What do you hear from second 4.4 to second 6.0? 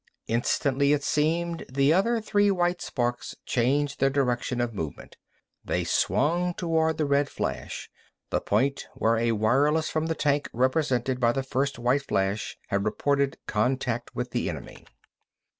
of movement. They